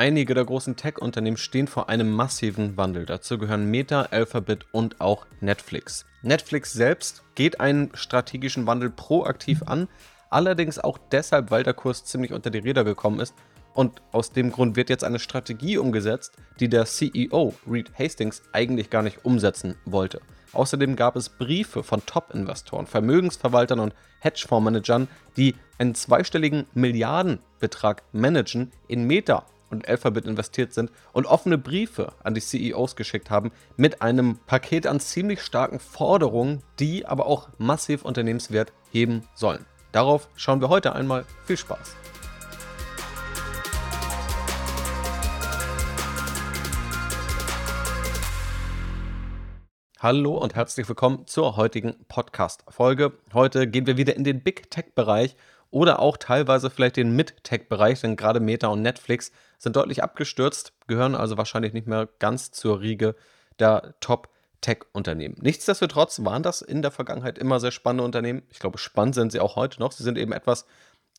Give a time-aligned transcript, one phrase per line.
[0.00, 3.04] Einige der großen Tech-Unternehmen stehen vor einem massiven Wandel.
[3.04, 6.06] Dazu gehören Meta, Alphabet und auch Netflix.
[6.22, 9.88] Netflix selbst geht einen strategischen Wandel proaktiv an,
[10.30, 13.34] allerdings auch deshalb, weil der Kurs ziemlich unter die Räder gekommen ist.
[13.74, 18.88] Und aus dem Grund wird jetzt eine Strategie umgesetzt, die der CEO Reed Hastings eigentlich
[18.88, 20.22] gar nicht umsetzen wollte.
[20.54, 29.06] Außerdem gab es Briefe von Top-Investoren, Vermögensverwaltern und Hedgefondsmanagern, die einen zweistelligen Milliardenbetrag managen, in
[29.06, 34.38] Meta und Alphabet investiert sind und offene Briefe an die CEOs geschickt haben mit einem
[34.46, 39.64] Paket an ziemlich starken Forderungen, die aber auch massiv Unternehmenswert heben sollen.
[39.92, 41.24] Darauf schauen wir heute einmal.
[41.44, 41.96] Viel Spaß!
[50.02, 53.12] Hallo und herzlich willkommen zur heutigen Podcast-Folge.
[53.34, 55.36] Heute gehen wir wieder in den Big Tech-Bereich
[55.70, 61.14] oder auch teilweise vielleicht den Mid-Tech-Bereich, denn gerade Meta und Netflix sind deutlich abgestürzt, gehören
[61.14, 63.14] also wahrscheinlich nicht mehr ganz zur Riege
[63.58, 65.36] der Top-Tech-Unternehmen.
[65.40, 68.42] Nichtsdestotrotz waren das in der Vergangenheit immer sehr spannende Unternehmen.
[68.50, 69.92] Ich glaube, spannend sind sie auch heute noch.
[69.92, 70.66] Sie sind eben etwas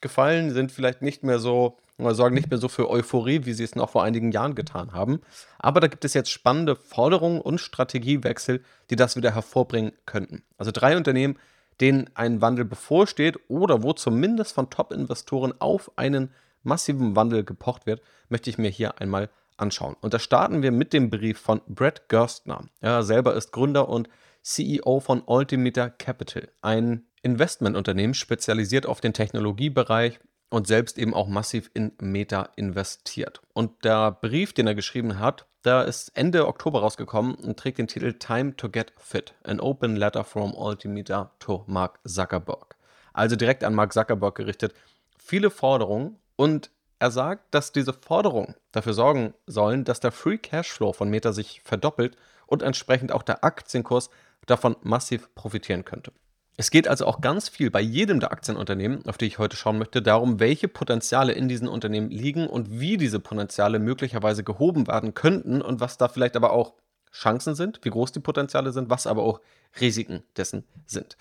[0.02, 3.76] gefallen, sind vielleicht nicht mehr so, sorgen nicht mehr so für Euphorie, wie sie es
[3.76, 5.22] noch vor einigen Jahren getan haben.
[5.60, 10.44] Aber da gibt es jetzt spannende Forderungen und Strategiewechsel, die das wieder hervorbringen könnten.
[10.58, 11.38] Also drei Unternehmen,
[11.82, 16.32] denen ein Wandel bevorsteht oder wo zumindest von Top-Investoren auf einen
[16.64, 19.96] massiven Wandel gepocht wird, möchte ich mir hier einmal anschauen.
[20.02, 22.66] Und da starten wir mit dem Brief von Brett Gerstner.
[22.80, 24.10] Er selber ist Gründer und
[24.44, 31.70] CEO von Altimeter Capital, ein Investmentunternehmen spezialisiert auf den Technologiebereich und selbst eben auch massiv
[31.74, 33.42] in Meta investiert.
[33.54, 37.88] Und der Brief, den er geschrieben hat, der ist Ende Oktober rausgekommen und trägt den
[37.88, 42.76] Titel Time to Get Fit, an Open Letter from Altimeter to Mark Zuckerberg.
[43.14, 44.74] Also direkt an Mark Zuckerberg gerichtet.
[45.18, 50.94] Viele Forderungen und er sagt, dass diese Forderungen dafür sorgen sollen, dass der Free Cashflow
[50.94, 54.10] von Meta sich verdoppelt und entsprechend auch der Aktienkurs
[54.46, 56.12] davon massiv profitieren könnte.
[56.58, 59.78] Es geht also auch ganz viel bei jedem der Aktienunternehmen, auf die ich heute schauen
[59.78, 65.14] möchte, darum, welche Potenziale in diesen Unternehmen liegen und wie diese Potenziale möglicherweise gehoben werden
[65.14, 66.74] könnten und was da vielleicht aber auch
[67.12, 69.42] Chancen sind, wie groß die Potenziale sind, was aber auch
[69.80, 71.18] Risiken dessen sind.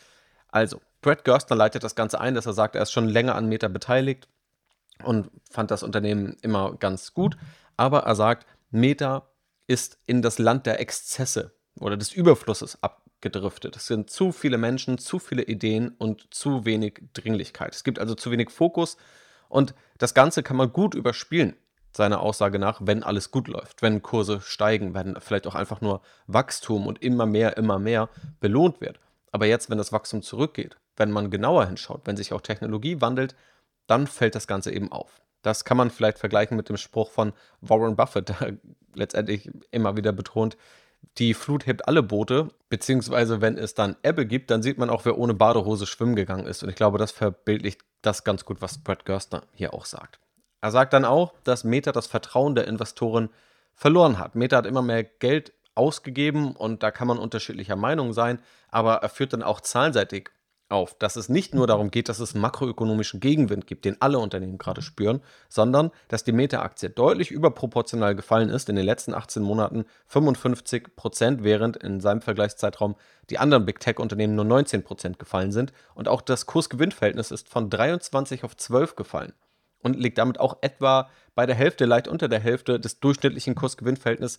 [0.49, 3.49] Also, Brad Gerstner leitet das Ganze ein, dass er sagt, er ist schon länger an
[3.49, 4.29] Meta beteiligt
[5.03, 7.37] und fand das Unternehmen immer ganz gut,
[7.77, 9.29] aber er sagt, Meta
[9.67, 12.83] ist in das Land der Exzesse oder des Überflusses
[13.21, 13.77] abgedriftet.
[13.77, 17.75] Es sind zu viele Menschen, zu viele Ideen und zu wenig Dringlichkeit.
[17.75, 18.97] Es gibt also zu wenig Fokus
[19.49, 21.55] und das Ganze kann man gut überspielen,
[21.93, 26.01] seiner Aussage nach, wenn alles gut läuft, wenn Kurse steigen, wenn vielleicht auch einfach nur
[26.29, 28.09] Wachstum und immer mehr, immer mehr
[28.41, 29.01] belohnt wird.
[29.33, 33.35] Aber jetzt, wenn das Wachstum zurückgeht, wenn man genauer hinschaut, wenn sich auch Technologie wandelt,
[33.87, 35.21] dann fällt das Ganze eben auf.
[35.43, 38.57] Das kann man vielleicht vergleichen mit dem Spruch von Warren Buffett, der
[38.95, 40.57] letztendlich immer wieder betont,
[41.19, 45.05] die Flut hebt alle Boote, beziehungsweise wenn es dann Ebbe gibt, dann sieht man auch,
[45.05, 46.63] wer ohne Badehose schwimmen gegangen ist.
[46.63, 50.21] Und ich glaube, das verbildlicht das ganz gut, was Brad Gerstner hier auch sagt.
[50.61, 53.31] Er sagt dann auch, dass Meta das Vertrauen der Investoren
[53.75, 54.35] verloren hat.
[54.35, 59.09] Meta hat immer mehr Geld ausgegeben und da kann man unterschiedlicher Meinung sein, aber er
[59.09, 60.31] führt dann auch zahlenseitig
[60.71, 64.59] auf, dass es nicht nur darum geht, dass es makroökonomischen Gegenwind gibt, den alle Unternehmen
[64.59, 69.85] gerade spüren, sondern dass die Meta-Aktie deutlich überproportional gefallen ist in den letzten 18 Monaten
[70.07, 72.97] 55 Prozent, während in seinem Vergleichszeitraum
[73.31, 75.73] die anderen Big Tech-Unternehmen nur 19 Prozent gefallen sind.
[75.95, 79.33] Und auch das Kurs-Gewinn-Verhältnis ist von 23 auf 12 gefallen
[79.83, 84.39] und liegt damit auch etwa bei der Hälfte, leicht unter der Hälfte des durchschnittlichen Kurs-Gewinn-Verhältnisses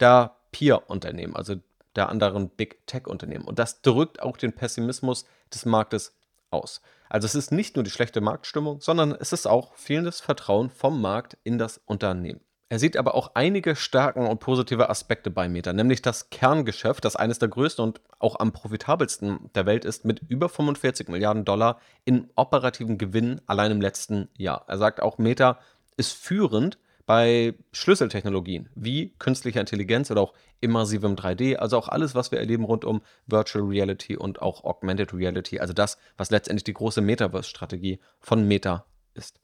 [0.00, 1.56] der Peer-Unternehmen, also
[1.96, 3.44] der anderen Big Tech-Unternehmen.
[3.44, 6.14] Und das drückt auch den Pessimismus des Marktes
[6.50, 6.80] aus.
[7.08, 11.00] Also es ist nicht nur die schlechte Marktstimmung, sondern es ist auch fehlendes Vertrauen vom
[11.00, 12.40] Markt in das Unternehmen.
[12.72, 17.16] Er sieht aber auch einige Stärken und positive Aspekte bei Meta, nämlich das Kerngeschäft, das
[17.16, 21.80] eines der größten und auch am profitabelsten der Welt ist, mit über 45 Milliarden Dollar
[22.04, 24.64] in operativen Gewinn allein im letzten Jahr.
[24.68, 25.58] Er sagt auch, Meta
[25.96, 26.78] ist führend
[27.10, 32.62] bei Schlüsseltechnologien wie künstlicher Intelligenz oder auch immersivem 3D, also auch alles, was wir erleben
[32.62, 37.98] rund um Virtual Reality und auch Augmented Reality, also das, was letztendlich die große Metaverse-Strategie
[38.20, 39.40] von Meta ist.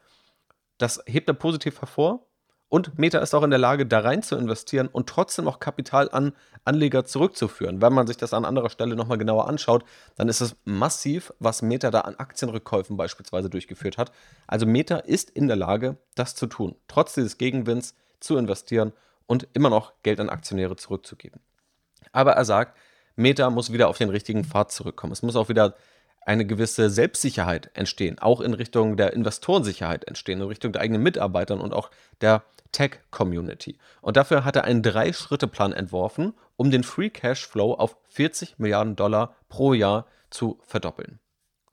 [0.79, 2.26] Das hebt er positiv hervor
[2.69, 6.11] und Meta ist auch in der Lage, da rein zu investieren und trotzdem auch Kapital
[6.11, 6.33] an
[6.65, 7.81] Anleger zurückzuführen.
[7.81, 9.85] Wenn man sich das an anderer Stelle nochmal genauer anschaut,
[10.17, 14.11] dann ist es massiv, was Meta da an Aktienrückkäufen beispielsweise durchgeführt hat.
[14.49, 18.93] Also Meta ist in der Lage, das zu tun, trotz dieses Gegenwinds zu investieren
[19.27, 21.41] und immer noch Geld an Aktionäre zurückzugeben.
[22.11, 22.77] Aber er sagt,
[23.15, 25.13] Meta muss wieder auf den richtigen Pfad zurückkommen.
[25.13, 25.77] Es muss auch wieder
[26.27, 31.61] eine gewisse Selbstsicherheit entstehen, auch in Richtung der Investorensicherheit entstehen, in Richtung der eigenen Mitarbeitern
[31.61, 31.91] und auch
[32.21, 32.43] der
[32.77, 33.79] Tech-Community.
[34.03, 38.97] Und dafür hat er einen Drei-Schritte-Plan entworfen, um den Free Cash Flow auf 40 Milliarden
[38.97, 41.19] Dollar pro Jahr zu verdoppeln.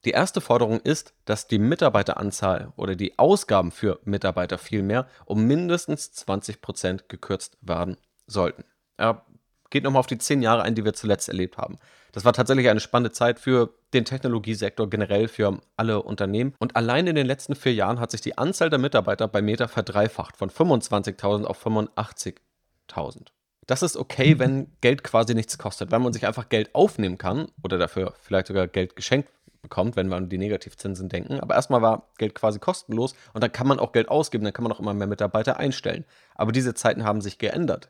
[0.05, 6.13] Die erste Forderung ist, dass die Mitarbeiteranzahl oder die Ausgaben für Mitarbeiter vielmehr um mindestens
[6.13, 8.63] 20 Prozent gekürzt werden sollten.
[8.95, 9.25] Er
[9.73, 11.79] geht nochmal auf die zehn Jahre ein, die wir zuletzt erlebt haben.
[12.13, 16.53] Das war tatsächlich eine spannende Zeit für den Technologiesektor generell, für alle Unternehmen.
[16.59, 19.67] Und allein in den letzten vier Jahren hat sich die Anzahl der Mitarbeiter bei Meta
[19.67, 23.27] verdreifacht, von 25.000 auf 85.000.
[23.65, 27.47] Das ist okay, wenn Geld quasi nichts kostet, wenn man sich einfach Geld aufnehmen kann
[27.63, 29.29] oder dafür vielleicht sogar Geld geschenkt
[29.63, 31.39] bekommt, wenn wir an die Negativzinsen denken.
[31.39, 34.63] Aber erstmal war Geld quasi kostenlos und dann kann man auch Geld ausgeben, dann kann
[34.63, 36.05] man auch immer mehr Mitarbeiter einstellen.
[36.35, 37.89] Aber diese Zeiten haben sich geändert.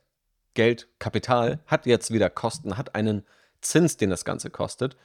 [0.53, 3.25] Geld, Kapital hat jetzt wieder Kosten, hat einen
[3.61, 4.95] Zins, den das Ganze kostet.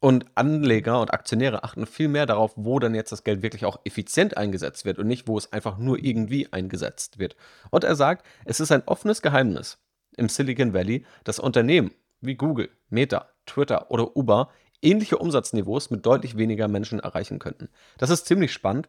[0.00, 3.80] Und Anleger und Aktionäre achten viel mehr darauf, wo dann jetzt das Geld wirklich auch
[3.84, 7.34] effizient eingesetzt wird und nicht, wo es einfach nur irgendwie eingesetzt wird.
[7.70, 9.78] Und er sagt, es ist ein offenes Geheimnis
[10.16, 11.90] im Silicon Valley, dass Unternehmen
[12.20, 14.50] wie Google, Meta, Twitter oder Uber
[14.82, 17.68] ähnliche Umsatzniveaus mit deutlich weniger Menschen erreichen könnten.
[17.98, 18.88] Das ist ziemlich spannend,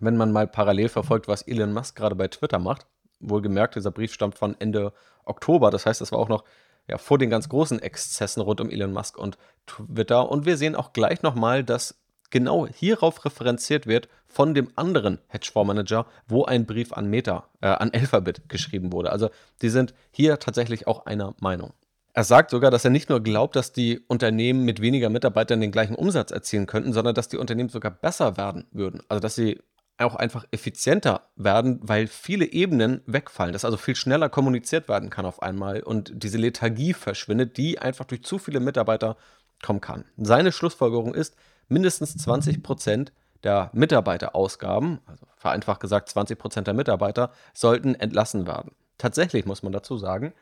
[0.00, 2.86] wenn man mal parallel verfolgt, was Elon Musk gerade bei Twitter macht.
[3.20, 4.92] Wohlgemerkt, dieser Brief stammt von Ende
[5.24, 6.44] Oktober, das heißt, das war auch noch
[6.88, 9.36] ja, vor den ganz großen Exzessen rund um Elon Musk und
[9.66, 10.30] Twitter.
[10.30, 11.98] Und wir sehen auch gleich nochmal, dass
[12.30, 17.90] genau hierauf referenziert wird von dem anderen Hedgefondsmanager, wo ein Brief an Meta, äh, an
[17.92, 19.12] Alphabet geschrieben wurde.
[19.12, 19.30] Also
[19.62, 21.72] die sind hier tatsächlich auch einer Meinung.
[22.14, 25.70] Er sagt sogar, dass er nicht nur glaubt, dass die Unternehmen mit weniger Mitarbeitern den
[25.70, 29.02] gleichen Umsatz erzielen könnten, sondern dass die Unternehmen sogar besser werden würden.
[29.08, 29.60] Also dass sie
[29.98, 35.26] auch einfach effizienter werden, weil viele Ebenen wegfallen, dass also viel schneller kommuniziert werden kann
[35.26, 39.16] auf einmal und diese Lethargie verschwindet, die einfach durch zu viele Mitarbeiter
[39.62, 40.04] kommen kann.
[40.16, 41.36] Seine Schlussfolgerung ist,
[41.68, 43.12] mindestens 20 Prozent
[43.42, 48.72] der Mitarbeiterausgaben, also vereinfacht gesagt 20 Prozent der Mitarbeiter, sollten entlassen werden.
[48.98, 50.32] Tatsächlich muss man dazu sagen,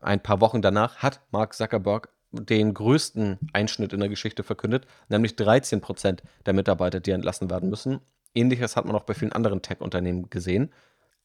[0.00, 5.36] ein paar Wochen danach hat Mark Zuckerberg den größten Einschnitt in der Geschichte verkündet, nämlich
[5.36, 8.00] 13 Prozent der Mitarbeiter, die entlassen werden müssen.
[8.38, 10.72] Ähnliches hat man auch bei vielen anderen Tech-Unternehmen gesehen.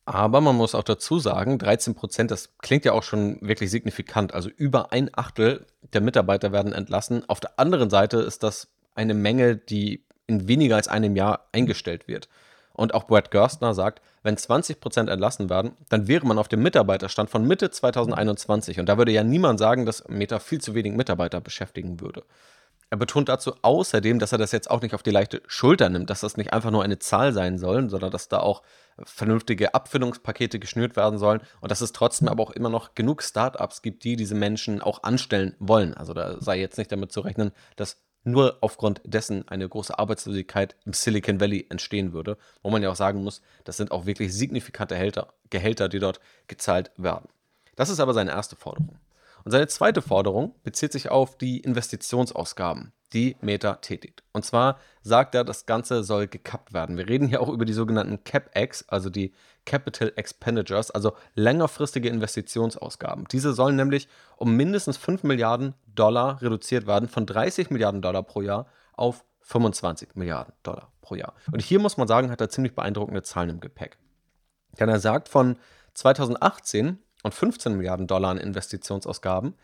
[0.06, 4.34] Aber man muss auch dazu sagen, 13 Prozent, das klingt ja auch schon wirklich signifikant.
[4.34, 7.24] Also über ein Achtel der Mitarbeiter werden entlassen.
[7.30, 12.08] Auf der anderen Seite ist das eine Menge, die in weniger als einem Jahr eingestellt
[12.08, 12.28] wird.
[12.74, 17.30] Und auch Brad Gerstner sagt, wenn 20% entlassen werden, dann wäre man auf dem Mitarbeiterstand
[17.30, 18.80] von Mitte 2021.
[18.80, 22.24] Und da würde ja niemand sagen, dass Meta viel zu wenig Mitarbeiter beschäftigen würde.
[22.94, 26.12] Er betont dazu außerdem, dass er das jetzt auch nicht auf die leichte Schulter nimmt,
[26.12, 28.62] dass das nicht einfach nur eine Zahl sein soll, sondern dass da auch
[29.04, 33.82] vernünftige Abfindungspakete geschnürt werden sollen und dass es trotzdem aber auch immer noch genug Startups
[33.82, 35.96] gibt, die diese Menschen auch anstellen wollen.
[35.96, 40.76] Also da sei jetzt nicht damit zu rechnen, dass nur aufgrund dessen eine große Arbeitslosigkeit
[40.86, 44.36] im Silicon Valley entstehen würde, wo man ja auch sagen muss, das sind auch wirklich
[44.36, 44.96] signifikante
[45.50, 47.28] Gehälter, die dort gezahlt werden.
[47.76, 49.00] Das ist aber seine erste Forderung.
[49.44, 54.24] Und seine zweite Forderung bezieht sich auf die Investitionsausgaben, die Meta tätigt.
[54.32, 56.98] Und zwar sagt er, das Ganze soll gekappt werden.
[56.98, 59.34] Wir reden hier auch über die sogenannten CapEx, also die
[59.66, 63.26] Capital Expenditures, also längerfristige Investitionsausgaben.
[63.32, 64.08] Diese sollen nämlich
[64.38, 70.16] um mindestens 5 Milliarden Dollar reduziert werden, von 30 Milliarden Dollar pro Jahr auf 25
[70.16, 71.34] Milliarden Dollar pro Jahr.
[71.52, 73.98] Und hier muss man sagen, hat er ziemlich beeindruckende Zahlen im Gepäck.
[74.80, 75.58] Denn er sagt, von
[75.94, 79.56] 2018 und 15 Milliarden Dollar an Investitionsausgaben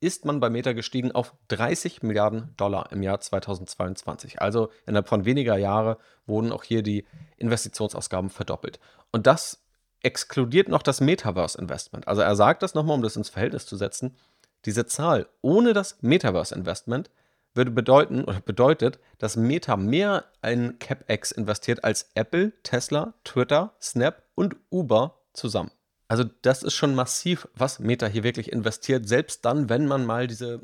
[0.00, 4.40] ist man bei Meta gestiegen auf 30 Milliarden Dollar im Jahr 2022.
[4.40, 5.96] Also innerhalb von weniger Jahren
[6.26, 7.04] wurden auch hier die
[7.36, 8.78] Investitionsausgaben verdoppelt.
[9.10, 9.60] Und das
[10.02, 12.06] exkludiert noch das Metaverse-Investment.
[12.06, 14.16] Also er sagt das nochmal, um das ins Verhältnis zu setzen.
[14.64, 17.10] Diese Zahl ohne das Metaverse-Investment
[17.54, 24.22] würde bedeuten oder bedeutet, dass Meta mehr in CapEx investiert als Apple, Tesla, Twitter, Snap
[24.36, 25.72] und Uber zusammen.
[26.08, 30.26] Also das ist schon massiv, was Meta hier wirklich investiert, selbst dann, wenn man mal
[30.26, 30.60] diese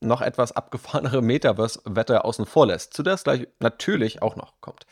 [0.00, 4.86] noch etwas abgefahrenere Metaverse-Wette außen vor lässt, zu der es gleich natürlich auch noch kommt.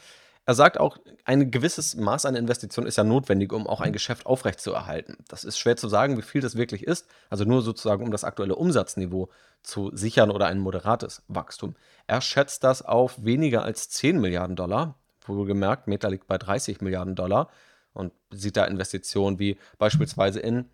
[0.46, 4.26] Er sagt auch, ein gewisses Maß an Investition ist ja notwendig, um auch ein Geschäft
[4.26, 5.18] aufrechtzuerhalten.
[5.28, 8.24] Das ist schwer zu sagen, wie viel das wirklich ist, also nur sozusagen, um das
[8.24, 9.28] aktuelle Umsatzniveau
[9.62, 11.76] zu sichern oder ein moderates Wachstum.
[12.06, 14.94] Er schätzt das auf weniger als 10 Milliarden Dollar,
[15.26, 17.50] wohlgemerkt, Meta liegt bei 30 Milliarden Dollar
[17.92, 20.66] und sieht da Investitionen wie beispielsweise in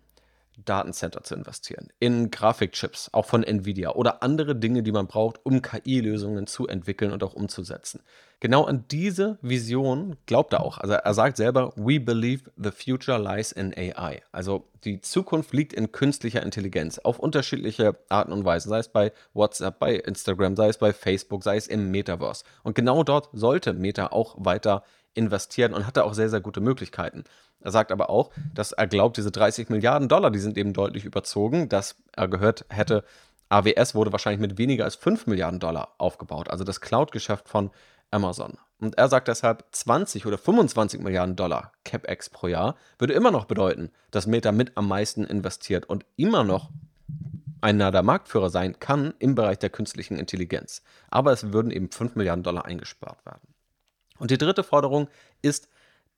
[0.65, 5.61] Datencenter zu investieren, in Grafikchips, auch von Nvidia oder andere Dinge, die man braucht, um
[5.61, 8.01] KI-Lösungen zu entwickeln und auch umzusetzen.
[8.39, 10.77] Genau an diese Vision glaubt er auch.
[10.77, 14.21] Also er sagt selber, we believe the future lies in AI.
[14.31, 19.11] Also die Zukunft liegt in künstlicher Intelligenz auf unterschiedliche Arten und Weisen, sei es bei
[19.33, 22.43] WhatsApp, bei Instagram, sei es bei Facebook, sei es im Metaverse.
[22.63, 24.83] Und genau dort sollte Meta auch weiter
[25.17, 27.23] investieren und hatte auch sehr, sehr gute Möglichkeiten.
[27.59, 31.05] Er sagt aber auch, dass er glaubt, diese 30 Milliarden Dollar, die sind eben deutlich
[31.05, 33.03] überzogen, dass er gehört hätte,
[33.49, 37.71] AWS wurde wahrscheinlich mit weniger als 5 Milliarden Dollar aufgebaut, also das Cloud-Geschäft von
[38.11, 38.57] Amazon.
[38.79, 43.45] Und er sagt deshalb, 20 oder 25 Milliarden Dollar CapEx pro Jahr würde immer noch
[43.45, 46.69] bedeuten, dass Meta mit am meisten investiert und immer noch
[47.61, 50.83] einer der Marktführer sein kann im Bereich der künstlichen Intelligenz.
[51.09, 53.47] Aber es würden eben 5 Milliarden Dollar eingespart werden.
[54.19, 55.07] Und die dritte Forderung
[55.41, 55.69] ist,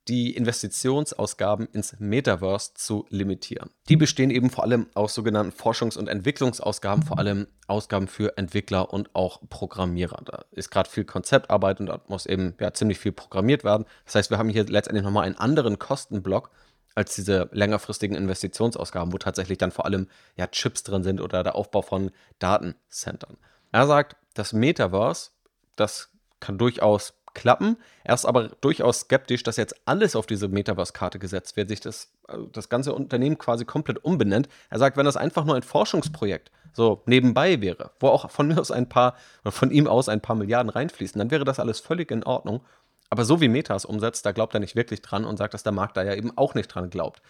[0.08, 3.70] die Investitionsausgaben ins Metaverse zu limitieren.
[3.88, 8.92] Die bestehen eben vor allem aus sogenannten Forschungs- und Entwicklungsausgaben, vor allem Ausgaben für Entwickler
[8.92, 10.22] und auch Programmierer.
[10.24, 13.84] Da ist gerade viel Konzeptarbeit und da muss eben ja, ziemlich viel programmiert werden.
[14.04, 16.50] Das heißt, wir haben hier letztendlich nochmal einen anderen Kostenblock
[16.94, 21.54] als diese längerfristigen Investitionsausgaben, wo tatsächlich dann vor allem ja, Chips drin sind oder der
[21.54, 23.36] Aufbau von Datencentern.
[23.70, 25.30] Er sagt, das Metaverse,
[25.76, 27.76] das kann durchaus klappen.
[28.04, 32.12] Er ist aber durchaus skeptisch, dass jetzt alles auf diese Metaverse-Karte gesetzt wird, sich das,
[32.26, 34.48] also das ganze Unternehmen quasi komplett umbenennt.
[34.68, 38.58] Er sagt, wenn das einfach nur ein Forschungsprojekt so nebenbei wäre, wo auch von mir
[38.60, 41.80] aus ein paar oder von ihm aus ein paar Milliarden reinfließen, dann wäre das alles
[41.80, 42.60] völlig in Ordnung.
[43.08, 45.64] Aber so wie Meta es umsetzt, da glaubt er nicht wirklich dran und sagt, dass
[45.64, 47.22] der Markt da ja eben auch nicht dran glaubt.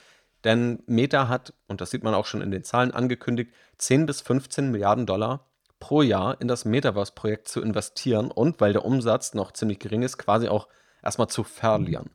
[0.44, 4.20] Denn Meta hat, und das sieht man auch schon in den Zahlen angekündigt, 10 bis
[4.20, 5.46] 15 Milliarden Dollar
[5.80, 10.18] pro Jahr in das Metaverse-Projekt zu investieren und, weil der Umsatz noch ziemlich gering ist,
[10.18, 10.68] quasi auch
[11.02, 12.10] erstmal zu verlieren.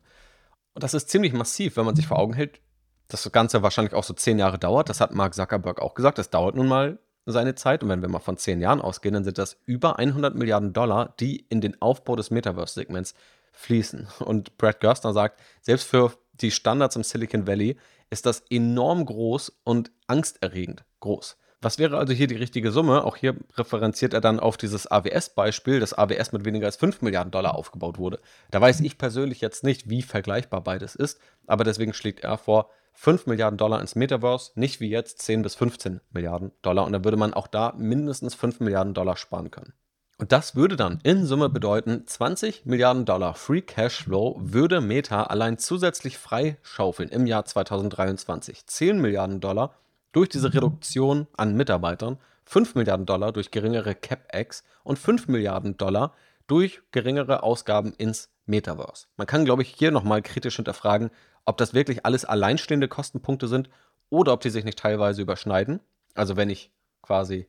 [0.72, 2.60] Und das ist ziemlich massiv, wenn man sich vor Augen hält,
[3.08, 4.88] dass das Ganze wahrscheinlich auch so zehn Jahre dauert.
[4.88, 6.18] Das hat Mark Zuckerberg auch gesagt.
[6.18, 7.82] Das dauert nun mal seine Zeit.
[7.82, 11.14] Und wenn wir mal von zehn Jahren ausgehen, dann sind das über 100 Milliarden Dollar,
[11.20, 13.14] die in den Aufbau des Metaverse-Segments
[13.52, 14.08] fließen.
[14.20, 17.78] Und Brad Gerstner sagt, selbst für die Standards im Silicon Valley
[18.10, 21.36] ist das enorm groß und angsterregend groß.
[21.62, 23.04] Was wäre also hier die richtige Summe?
[23.04, 27.30] Auch hier referenziert er dann auf dieses AWS-Beispiel, dass AWS mit weniger als 5 Milliarden
[27.30, 28.20] Dollar aufgebaut wurde.
[28.50, 32.70] Da weiß ich persönlich jetzt nicht, wie vergleichbar beides ist, aber deswegen schlägt er vor,
[32.92, 36.84] 5 Milliarden Dollar ins Metaverse, nicht wie jetzt 10 bis 15 Milliarden Dollar.
[36.84, 39.74] Und dann würde man auch da mindestens 5 Milliarden Dollar sparen können.
[40.18, 45.24] Und das würde dann in Summe bedeuten, 20 Milliarden Dollar Free Cash Flow würde Meta
[45.24, 48.66] allein zusätzlich freischaufeln im Jahr 2023.
[48.66, 49.74] 10 Milliarden Dollar
[50.16, 56.14] durch diese Reduktion an Mitarbeitern 5 Milliarden Dollar durch geringere CapEx und 5 Milliarden Dollar
[56.46, 59.08] durch geringere Ausgaben ins Metaverse.
[59.18, 61.10] Man kann, glaube ich, hier nochmal kritisch hinterfragen,
[61.44, 63.68] ob das wirklich alles alleinstehende Kostenpunkte sind
[64.08, 65.80] oder ob die sich nicht teilweise überschneiden.
[66.14, 66.70] Also wenn ich
[67.02, 67.46] quasi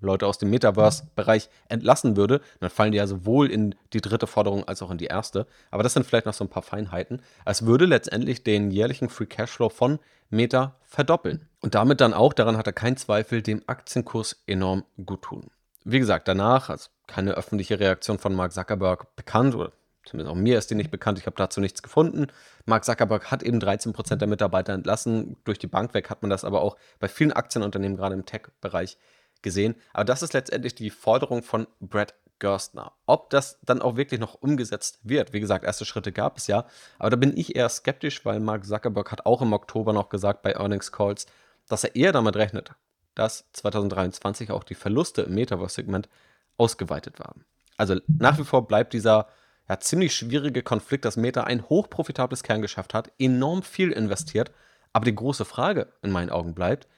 [0.00, 4.66] Leute aus dem Metaverse-Bereich entlassen würde, dann fallen die ja sowohl in die dritte Forderung
[4.66, 5.46] als auch in die erste.
[5.70, 7.22] Aber das sind vielleicht noch so ein paar Feinheiten.
[7.44, 9.98] Es würde letztendlich den jährlichen Free Cashflow von
[10.30, 11.48] Meta verdoppeln.
[11.60, 15.50] Und damit dann auch, daran hat er keinen Zweifel, dem Aktienkurs enorm gut tun.
[15.84, 19.72] Wie gesagt, danach, also keine öffentliche Reaktion von Mark Zuckerberg bekannt, oder
[20.04, 22.26] zumindest auch mir ist die nicht bekannt, ich habe dazu nichts gefunden.
[22.66, 25.36] Mark Zuckerberg hat eben 13% der Mitarbeiter entlassen.
[25.44, 28.98] Durch die Bank weg hat man das aber auch bei vielen Aktienunternehmen, gerade im Tech-Bereich,
[29.42, 29.74] gesehen.
[29.92, 32.92] Aber das ist letztendlich die Forderung von Brad Gerstner.
[33.06, 36.66] Ob das dann auch wirklich noch umgesetzt wird, wie gesagt, erste Schritte gab es ja,
[36.98, 40.42] aber da bin ich eher skeptisch, weil Mark Zuckerberg hat auch im Oktober noch gesagt
[40.42, 41.26] bei Earnings Calls,
[41.68, 42.72] dass er eher damit rechnet,
[43.14, 46.08] dass 2023 auch die Verluste im Metaverse-Segment
[46.56, 47.44] ausgeweitet werden.
[47.76, 49.28] Also nach wie vor bleibt dieser
[49.68, 54.50] ja, ziemlich schwierige Konflikt, dass Meta ein hochprofitables Kerngeschäft hat, enorm viel investiert,
[54.92, 56.88] aber die große Frage in meinen Augen bleibt,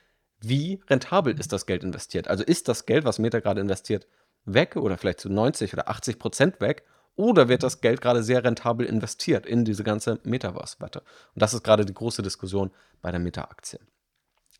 [0.40, 2.28] wie rentabel ist das Geld investiert?
[2.28, 4.06] Also ist das Geld, was Meta gerade investiert,
[4.44, 6.84] weg oder vielleicht zu 90 oder 80 Prozent weg?
[7.16, 11.00] Oder wird das Geld gerade sehr rentabel investiert in diese ganze Metaverse-Wette?
[11.00, 12.70] Und das ist gerade die große Diskussion
[13.02, 13.80] bei der Meta-Aktie.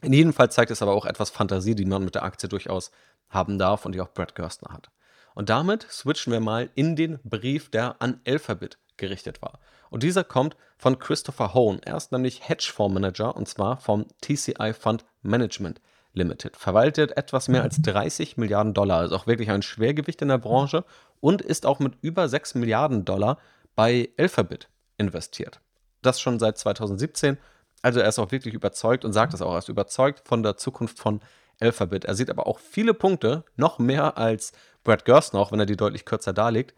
[0.03, 2.91] In jedem Fall zeigt es aber auch etwas Fantasie, die man mit der Aktie durchaus
[3.29, 4.91] haben darf und die auch Brad Gerstner hat.
[5.35, 9.59] Und damit switchen wir mal in den Brief, der an Alphabet gerichtet war.
[9.91, 11.81] Und dieser kommt von Christopher Hone.
[11.85, 15.81] Er ist nämlich Hedgefondsmanager und zwar vom TCI Fund Management
[16.13, 16.57] Limited.
[16.57, 20.85] Verwaltet etwas mehr als 30 Milliarden Dollar, also auch wirklich ein Schwergewicht in der Branche
[21.21, 23.39] und ist auch mit über 6 Milliarden Dollar
[23.75, 25.61] bei Alphabet investiert.
[26.03, 27.39] Das schon seit 2017.
[27.83, 30.57] Also er ist auch wirklich überzeugt und sagt es auch, er ist überzeugt von der
[30.57, 31.21] Zukunft von
[31.61, 32.05] Alphabet.
[32.05, 34.53] Er sieht aber auch viele Punkte, noch mehr als
[34.83, 36.75] Brad Gerstner, auch wenn er die deutlich kürzer darlegt,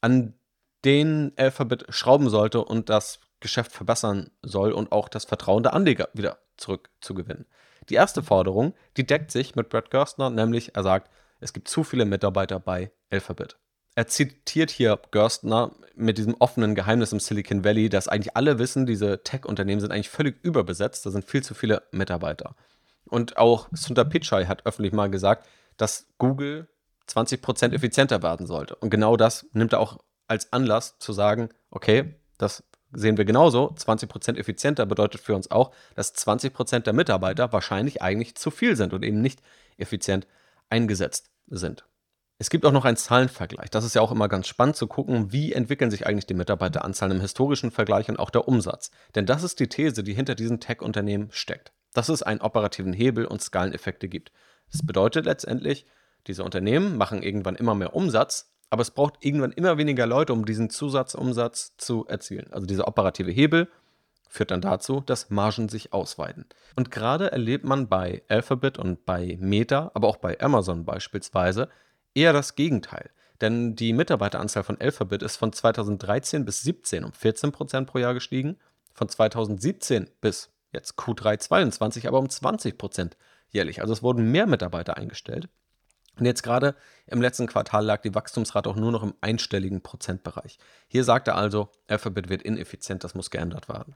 [0.00, 0.34] an
[0.84, 6.08] den Alphabet schrauben sollte und das Geschäft verbessern soll und auch das Vertrauen der Anleger
[6.12, 7.46] wieder zurückzugewinnen.
[7.88, 11.84] Die erste Forderung, die deckt sich mit Brad Gerstner, nämlich er sagt, es gibt zu
[11.84, 13.56] viele Mitarbeiter bei Alphabet.
[13.94, 18.86] Er zitiert hier Gerstner mit diesem offenen Geheimnis im Silicon Valley, dass eigentlich alle wissen,
[18.86, 22.54] diese Tech-Unternehmen sind eigentlich völlig überbesetzt, da sind viel zu viele Mitarbeiter.
[23.06, 26.68] Und auch Sundar Pichai hat öffentlich mal gesagt, dass Google
[27.08, 28.74] 20% effizienter werden sollte.
[28.76, 33.72] Und genau das nimmt er auch als Anlass zu sagen, okay, Das sehen wir genauso.
[33.72, 38.92] 20% effizienter bedeutet für uns auch, dass 20% der Mitarbeiter wahrscheinlich eigentlich zu viel sind
[38.92, 39.42] und eben nicht
[39.76, 40.26] effizient
[40.70, 41.84] eingesetzt sind.
[42.40, 43.68] Es gibt auch noch einen Zahlenvergleich.
[43.70, 47.16] Das ist ja auch immer ganz spannend zu gucken, wie entwickeln sich eigentlich die Mitarbeiteranzahlen
[47.16, 48.92] im historischen Vergleich und auch der Umsatz.
[49.16, 51.72] Denn das ist die These, die hinter diesen Tech-Unternehmen steckt.
[51.94, 54.30] Dass es einen operativen Hebel und Skaleneffekte gibt.
[54.70, 55.84] Das bedeutet letztendlich,
[56.28, 60.44] diese Unternehmen machen irgendwann immer mehr Umsatz, aber es braucht irgendwann immer weniger Leute, um
[60.44, 62.52] diesen Zusatzumsatz zu erzielen.
[62.52, 63.68] Also dieser operative Hebel
[64.28, 66.44] führt dann dazu, dass Margen sich ausweiten.
[66.76, 71.68] Und gerade erlebt man bei Alphabet und bei Meta, aber auch bei Amazon beispielsweise,
[72.14, 73.10] eher das Gegenteil.
[73.40, 78.14] Denn die Mitarbeiteranzahl von Alphabet ist von 2013 bis 2017 um 14 Prozent pro Jahr
[78.14, 78.58] gestiegen,
[78.92, 83.16] von 2017 bis jetzt Q3 22 aber um 20 Prozent
[83.50, 83.80] jährlich.
[83.80, 85.48] Also es wurden mehr Mitarbeiter eingestellt.
[86.18, 86.74] Und jetzt gerade
[87.06, 90.58] im letzten Quartal lag die Wachstumsrate auch nur noch im einstelligen Prozentbereich.
[90.88, 93.94] Hier sagt er also, Alphabet wird ineffizient, das muss geändert werden.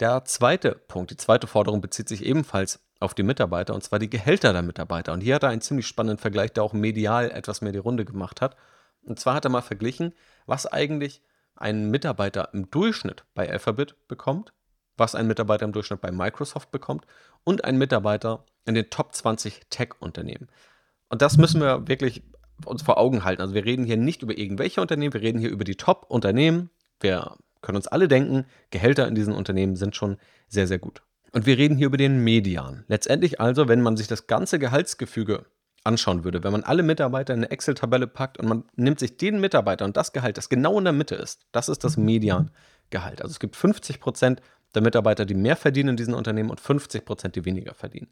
[0.00, 4.10] Der zweite Punkt, die zweite Forderung bezieht sich ebenfalls auf die Mitarbeiter, und zwar die
[4.10, 5.12] Gehälter der Mitarbeiter.
[5.12, 8.04] Und hier hat er einen ziemlich spannenden Vergleich, der auch medial etwas mehr die Runde
[8.04, 8.56] gemacht hat.
[9.02, 10.12] Und zwar hat er mal verglichen,
[10.46, 11.22] was eigentlich
[11.54, 14.52] ein Mitarbeiter im Durchschnitt bei Alphabet bekommt,
[14.96, 17.06] was ein Mitarbeiter im Durchschnitt bei Microsoft bekommt
[17.44, 20.48] und ein Mitarbeiter in den Top 20 Tech-Unternehmen.
[21.08, 22.22] Und das müssen wir wirklich
[22.64, 23.42] uns vor Augen halten.
[23.42, 26.70] Also wir reden hier nicht über irgendwelche Unternehmen, wir reden hier über die Top-Unternehmen.
[27.00, 30.18] Wir können uns alle denken, Gehälter in diesen Unternehmen sind schon
[30.48, 31.02] sehr, sehr gut.
[31.32, 32.84] Und wir reden hier über den Median.
[32.86, 35.46] Letztendlich also, wenn man sich das ganze Gehaltsgefüge
[35.82, 39.40] anschauen würde, wenn man alle Mitarbeiter in eine Excel-Tabelle packt und man nimmt sich den
[39.40, 43.20] Mitarbeiter und das Gehalt, das genau in der Mitte ist, das ist das Median-Gehalt.
[43.20, 44.40] Also es gibt 50 Prozent
[44.74, 48.08] der Mitarbeiter, die mehr verdienen in diesen Unternehmen und 50 Prozent, die weniger verdienen.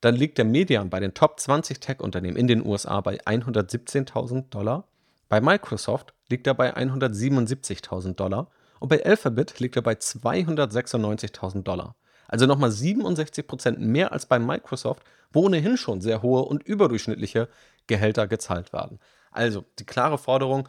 [0.00, 4.84] Dann liegt der Median bei den Top 20 Tech-Unternehmen in den USA bei 117.000 Dollar.
[5.28, 8.48] Bei Microsoft liegt er bei 177.000 Dollar
[8.80, 11.96] und bei Alphabet liegt er bei 296.000 Dollar.
[12.28, 17.48] Also nochmal 67 Prozent mehr als bei Microsoft, wo ohnehin schon sehr hohe und überdurchschnittliche
[17.86, 18.98] Gehälter gezahlt werden.
[19.30, 20.68] Also die klare Forderung,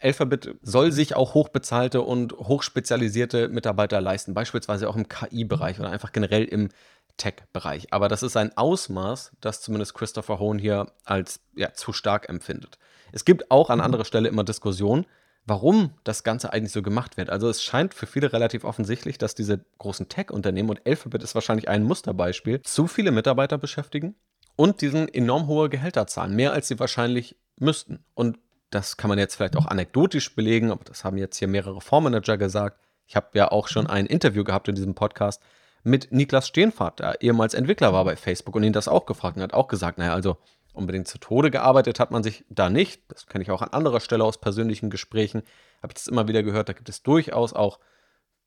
[0.00, 6.10] Alphabet soll sich auch hochbezahlte und hochspezialisierte Mitarbeiter leisten, beispielsweise auch im KI-Bereich oder einfach
[6.10, 6.70] generell im
[7.16, 7.92] Tech-Bereich.
[7.92, 12.78] Aber das ist ein Ausmaß, das zumindest Christopher Hohn hier als ja, zu stark empfindet.
[13.12, 15.06] Es gibt auch an anderer Stelle immer Diskussionen,
[15.44, 17.30] warum das Ganze eigentlich so gemacht wird.
[17.30, 21.68] Also es scheint für viele relativ offensichtlich, dass diese großen Tech-Unternehmen, und Alphabet ist wahrscheinlich
[21.68, 24.14] ein Musterbeispiel, zu viele Mitarbeiter beschäftigen
[24.56, 28.04] und diesen enorm hohe Gehälter zahlen, mehr als sie wahrscheinlich müssten.
[28.14, 28.38] Und
[28.70, 32.38] das kann man jetzt vielleicht auch anekdotisch belegen, aber das haben jetzt hier mehrere Fondsmanager
[32.38, 32.80] gesagt.
[33.06, 35.42] Ich habe ja auch schon ein Interview gehabt in diesem Podcast
[35.82, 39.42] mit Niklas Steenfahrt, der ehemals Entwickler war bei Facebook und ihn das auch gefragt und
[39.42, 40.36] hat auch gesagt, naja, also
[40.72, 43.02] unbedingt zu Tode gearbeitet hat man sich da nicht.
[43.08, 45.42] Das kenne ich auch an anderer Stelle aus persönlichen Gesprächen.
[45.82, 46.68] Habe ich das immer wieder gehört.
[46.68, 47.78] Da gibt es durchaus auch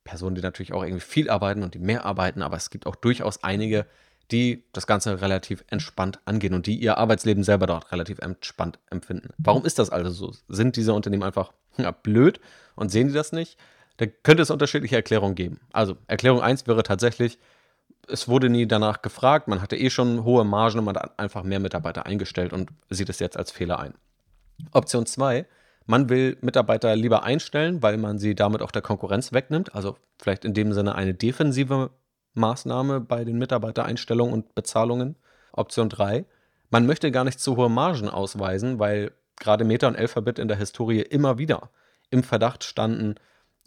[0.03, 2.95] Personen, die natürlich auch irgendwie viel arbeiten und die mehr arbeiten, aber es gibt auch
[2.95, 3.85] durchaus einige,
[4.31, 9.29] die das Ganze relativ entspannt angehen und die ihr Arbeitsleben selber dort relativ entspannt empfinden.
[9.37, 10.33] Warum ist das also so?
[10.47, 12.39] Sind diese Unternehmen einfach ja, blöd
[12.75, 13.57] und sehen die das nicht?
[13.97, 15.59] Da könnte es unterschiedliche Erklärungen geben.
[15.71, 17.39] Also Erklärung 1 wäre tatsächlich,
[18.07, 21.43] es wurde nie danach gefragt, man hatte eh schon hohe Margen und man hat einfach
[21.43, 23.93] mehr Mitarbeiter eingestellt und sieht es jetzt als Fehler ein.
[24.71, 25.45] Option 2,
[25.85, 29.75] man will Mitarbeiter lieber einstellen, weil man sie damit auch der Konkurrenz wegnimmt.
[29.75, 31.91] Also vielleicht in dem Sinne eine defensive
[32.33, 35.15] Maßnahme bei den Mitarbeitereinstellungen und Bezahlungen.
[35.51, 36.25] Option 3,
[36.69, 40.57] man möchte gar nicht zu hohe Margen ausweisen, weil gerade Meta und Alphabet in der
[40.57, 41.69] Historie immer wieder
[42.09, 43.15] im Verdacht standen,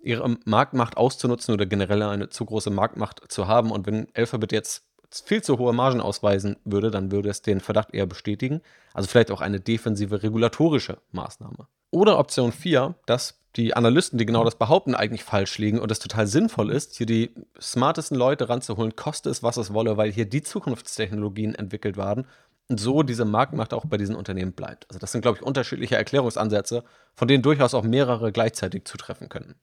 [0.02, 3.70] ihre Marktmacht auszunutzen oder generell eine zu große Marktmacht zu haben.
[3.70, 4.84] Und wenn Alphabet jetzt
[5.24, 8.61] viel zu hohe Margen ausweisen würde, dann würde es den Verdacht eher bestätigen.
[8.92, 11.66] Also vielleicht auch eine defensive regulatorische Maßnahme.
[11.90, 15.98] Oder Option 4, dass die Analysten, die genau das behaupten, eigentlich falsch liegen und es
[15.98, 20.26] total sinnvoll ist, hier die smartesten Leute ranzuholen, koste es, was es wolle, weil hier
[20.26, 22.26] die Zukunftstechnologien entwickelt werden
[22.68, 24.87] und so diese Marktmacht auch bei diesen Unternehmen bleibt.
[24.88, 26.84] Also das sind, glaube ich, unterschiedliche Erklärungsansätze,
[27.14, 29.54] von denen durchaus auch mehrere gleichzeitig zutreffen können.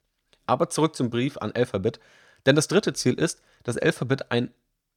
[0.45, 1.99] Aber zurück zum Brief an Alphabet.
[2.45, 4.51] Denn das dritte Ziel ist, dass Alphabet ein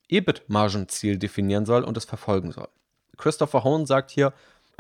[0.09, 2.69] EBIT-Margenziel definieren soll und es verfolgen soll.
[3.17, 4.33] Christopher Hohn sagt hier,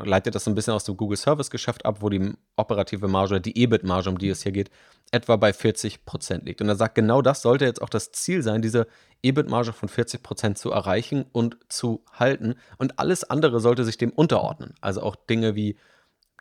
[0.04, 3.40] leitet das so ein bisschen aus dem Google Service Geschäft ab, wo die operative Marge,
[3.40, 4.70] die EBIT-Marge, um die es hier geht,
[5.10, 6.60] etwa bei 40% liegt.
[6.60, 8.86] Und er sagt, genau das sollte jetzt auch das Ziel sein, diese
[9.22, 12.54] EBIT-Marge von 40% zu erreichen und zu halten.
[12.78, 14.74] Und alles andere sollte sich dem unterordnen.
[14.80, 15.76] Also auch Dinge wie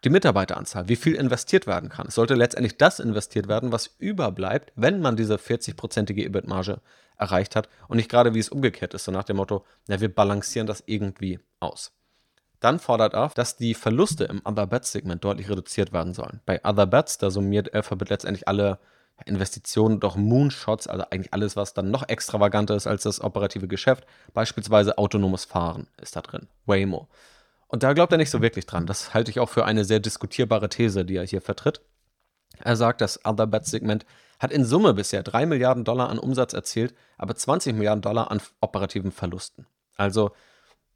[0.04, 2.08] die Mitarbeiteranzahl, wie viel investiert werden kann.
[2.08, 6.82] Es sollte letztendlich das investiert werden, was überbleibt, wenn man diese 40-prozentige EBIT-Marge
[7.18, 10.14] erreicht hat und nicht gerade wie es umgekehrt ist, so nach dem Motto, na, wir
[10.14, 11.92] balancieren das irgendwie aus.
[12.60, 16.42] Dann fordert er, dass die Verluste im Other Bets Segment deutlich reduziert werden sollen.
[16.46, 18.80] Bei Other Bets, da summiert Alphabet letztendlich alle
[19.26, 24.06] Investitionen, doch Moonshots, also eigentlich alles, was dann noch extravaganter ist als das operative Geschäft.
[24.34, 27.08] Beispielsweise autonomes Fahren ist da drin, Waymo.
[27.68, 28.86] Und da glaubt er nicht so wirklich dran.
[28.86, 31.82] Das halte ich auch für eine sehr diskutierbare These, die er hier vertritt.
[32.60, 34.06] Er sagt, das Other Bet Segment
[34.40, 38.42] hat in Summe bisher 3 Milliarden Dollar an Umsatz erzielt, aber 20 Milliarden Dollar an
[38.62, 39.68] operativen Verlusten.
[39.96, 40.32] Also,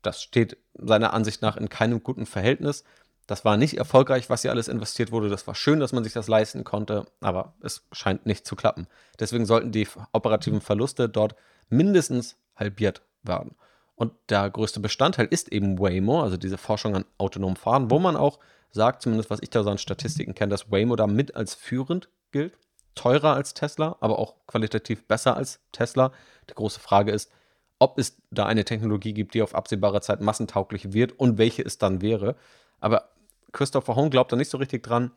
[0.01, 2.83] das steht seiner Ansicht nach in keinem guten Verhältnis.
[3.27, 5.29] Das war nicht erfolgreich, was hier alles investiert wurde.
[5.29, 8.87] Das war schön, dass man sich das leisten konnte, aber es scheint nicht zu klappen.
[9.19, 11.35] Deswegen sollten die operativen Verluste dort
[11.69, 13.55] mindestens halbiert werden.
[14.01, 18.15] Und der größte Bestandteil ist eben Waymo, also diese Forschung an autonomem Fahren, wo man
[18.15, 18.39] auch
[18.71, 22.09] sagt, zumindest was ich da so an Statistiken kenne, dass Waymo da mit als führend
[22.31, 22.57] gilt.
[22.95, 26.11] Teurer als Tesla, aber auch qualitativ besser als Tesla.
[26.49, 27.29] Die große Frage ist,
[27.77, 31.77] ob es da eine Technologie gibt, die auf absehbare Zeit massentauglich wird und welche es
[31.77, 32.35] dann wäre.
[32.79, 33.11] Aber
[33.51, 35.11] Christopher Hone glaubt da nicht so richtig dran.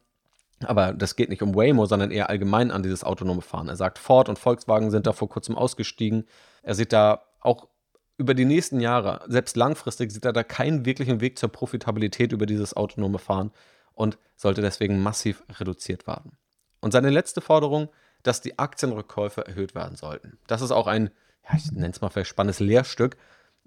[0.63, 3.69] Aber das geht nicht um Waymo, sondern eher allgemein an dieses autonome Fahren.
[3.69, 6.29] Er sagt, Ford und Volkswagen sind da vor kurzem ausgestiegen.
[6.63, 7.69] Er sieht da auch
[8.17, 12.47] über die nächsten Jahre, selbst langfristig, sieht er da keinen wirklichen Weg zur Profitabilität über
[12.47, 13.51] dieses autonome Fahren
[13.93, 16.37] und sollte deswegen massiv reduziert werden.
[16.81, 17.89] Und seine letzte Forderung,
[18.23, 20.39] dass die Aktienrückkäufe erhöht werden sollten.
[20.47, 21.11] Das ist auch ein,
[21.45, 23.17] ja, ich nenne es mal vielleicht spannendes Lehrstück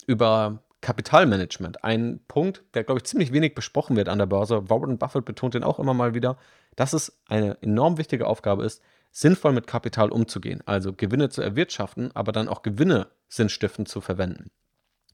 [0.05, 1.83] über Kapitalmanagement.
[1.83, 4.69] Ein Punkt, der, glaube ich, ziemlich wenig besprochen wird an der Börse.
[4.69, 6.37] Warren Buffett betont den auch immer mal wieder,
[6.75, 8.81] dass es eine enorm wichtige Aufgabe ist,
[9.17, 14.51] sinnvoll mit Kapital umzugehen, also Gewinne zu erwirtschaften, aber dann auch Gewinne sinnstiftend zu verwenden.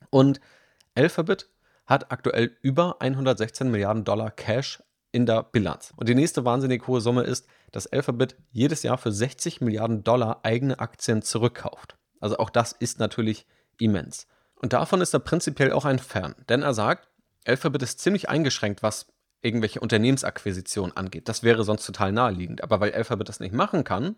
[0.09, 0.41] Und
[0.93, 1.49] Alphabet
[1.85, 5.93] hat aktuell über 116 Milliarden Dollar Cash in der Bilanz.
[5.95, 10.41] Und die nächste wahnsinnig hohe Summe ist, dass Alphabet jedes Jahr für 60 Milliarden Dollar
[10.43, 11.95] eigene Aktien zurückkauft.
[12.19, 13.47] Also auch das ist natürlich
[13.79, 14.27] immens.
[14.55, 17.07] Und davon ist er prinzipiell auch ein Fan, denn er sagt,
[17.45, 19.13] Alphabet ist ziemlich eingeschränkt, was
[19.43, 21.29] irgendwelche Unternehmensakquisitionen angeht.
[21.29, 22.63] Das wäre sonst total naheliegend.
[22.63, 24.15] Aber weil Alphabet das nicht machen kann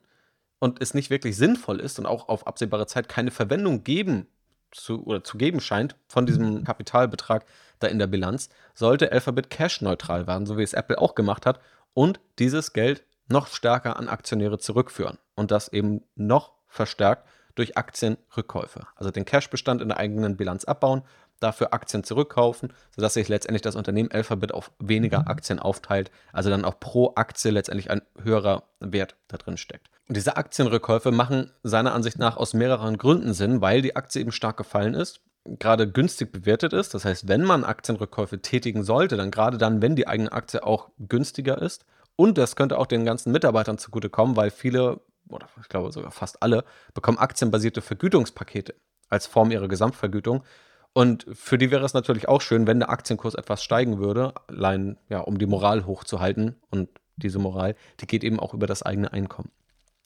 [0.59, 4.27] und es nicht wirklich sinnvoll ist und auch auf absehbare Zeit keine Verwendung geben
[4.71, 7.45] zu, oder zu geben scheint von diesem Kapitalbetrag
[7.79, 11.59] da in der Bilanz, sollte Alphabet cash-neutral werden, so wie es Apple auch gemacht hat,
[11.93, 18.85] und dieses Geld noch stärker an Aktionäre zurückführen und das eben noch verstärkt durch Aktienrückkäufe.
[18.95, 21.03] Also den Cashbestand in der eigenen Bilanz abbauen
[21.45, 25.27] dafür Aktien zurückkaufen, sodass sich letztendlich das Unternehmen Alphabet auf weniger mhm.
[25.27, 29.89] Aktien aufteilt, also dann auch pro Aktie letztendlich ein höherer Wert da drin steckt.
[30.07, 34.31] Und diese Aktienrückkäufe machen seiner Ansicht nach aus mehreren Gründen Sinn, weil die Aktie eben
[34.31, 36.93] stark gefallen ist, gerade günstig bewertet ist.
[36.93, 40.89] Das heißt, wenn man Aktienrückkäufe tätigen sollte, dann gerade dann, wenn die eigene Aktie auch
[40.97, 41.85] günstiger ist.
[42.15, 46.41] Und das könnte auch den ganzen Mitarbeitern zugutekommen, weil viele, oder ich glaube sogar fast
[46.41, 48.75] alle, bekommen aktienbasierte Vergütungspakete
[49.09, 50.43] als Form ihrer Gesamtvergütung.
[50.97, 54.97] Und für die wäre es natürlich auch schön, wenn der Aktienkurs etwas steigen würde, allein
[55.09, 56.55] ja, um die Moral hochzuhalten.
[56.69, 59.51] Und diese Moral, die geht eben auch über das eigene Einkommen.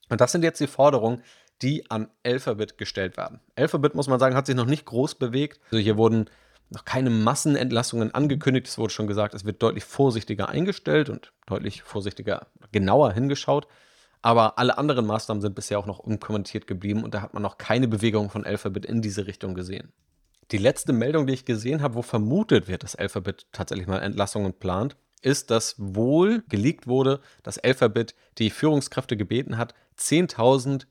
[0.10, 1.22] Und das sind jetzt die Forderungen,
[1.62, 3.40] die an Alphabet gestellt werden.
[3.56, 5.60] Alphabet, muss man sagen, hat sich noch nicht groß bewegt.
[5.66, 6.28] Also hier wurden
[6.72, 8.66] noch keine Massenentlassungen angekündigt.
[8.66, 13.68] Es wurde schon gesagt, es wird deutlich vorsichtiger eingestellt und deutlich vorsichtiger, genauer hingeschaut.
[14.24, 17.60] Aber alle anderen Maßnahmen sind bisher auch noch unkommentiert geblieben und da hat man noch
[17.60, 19.94] keine Bewegung von Alphabet in diese Richtung gesehen.
[20.52, 24.54] Die letzte Meldung, die ich gesehen habe, wo vermutet wird, dass Alphabet tatsächlich mal Entlassungen
[24.54, 30.86] plant, ist, dass wohl geleakt wurde, dass Alphabet die Führungskräfte gebeten hat, 10.000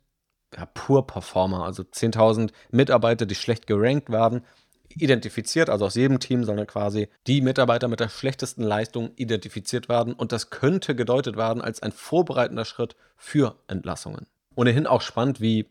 [0.57, 4.45] ja, Pur-Performer, also 10.000 Mitarbeiter, die schlecht gerankt werden,
[4.95, 10.15] identifiziert, also aus jedem Team sollen quasi die Mitarbeiter mit der schlechtesten Leistung identifiziert werden
[10.15, 14.27] und das könnte gedeutet werden als ein vorbereitender Schritt für Entlassungen.
[14.55, 15.69] Ohnehin auch spannend, wie